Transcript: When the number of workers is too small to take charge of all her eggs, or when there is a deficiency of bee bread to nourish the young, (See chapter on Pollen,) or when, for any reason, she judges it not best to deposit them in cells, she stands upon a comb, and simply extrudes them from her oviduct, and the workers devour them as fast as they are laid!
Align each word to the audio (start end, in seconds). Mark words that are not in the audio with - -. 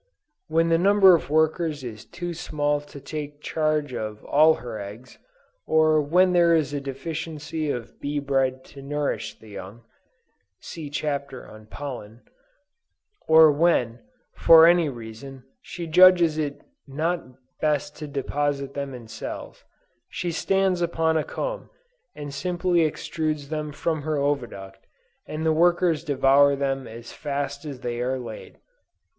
When 0.47 0.69
the 0.69 0.79
number 0.79 1.13
of 1.13 1.29
workers 1.29 1.83
is 1.83 2.05
too 2.05 2.33
small 2.33 2.81
to 2.81 2.99
take 2.99 3.39
charge 3.39 3.93
of 3.93 4.25
all 4.25 4.55
her 4.55 4.79
eggs, 4.79 5.19
or 5.67 6.01
when 6.01 6.33
there 6.33 6.55
is 6.55 6.73
a 6.73 6.81
deficiency 6.81 7.69
of 7.69 8.01
bee 8.01 8.17
bread 8.17 8.63
to 8.73 8.81
nourish 8.81 9.37
the 9.37 9.49
young, 9.49 9.83
(See 10.59 10.89
chapter 10.89 11.47
on 11.47 11.67
Pollen,) 11.67 12.23
or 13.27 13.51
when, 13.51 13.99
for 14.33 14.65
any 14.65 14.89
reason, 14.89 15.43
she 15.61 15.85
judges 15.85 16.35
it 16.39 16.63
not 16.87 17.21
best 17.59 17.95
to 17.97 18.07
deposit 18.07 18.73
them 18.73 18.95
in 18.95 19.07
cells, 19.07 19.63
she 20.09 20.31
stands 20.31 20.81
upon 20.81 21.15
a 21.15 21.23
comb, 21.23 21.69
and 22.15 22.33
simply 22.33 22.83
extrudes 22.89 23.49
them 23.49 23.71
from 23.71 24.01
her 24.01 24.17
oviduct, 24.19 24.87
and 25.27 25.45
the 25.45 25.53
workers 25.53 26.03
devour 26.03 26.55
them 26.55 26.87
as 26.87 27.11
fast 27.13 27.65
as 27.65 27.81
they 27.81 28.01
are 28.01 28.17
laid! 28.17 28.57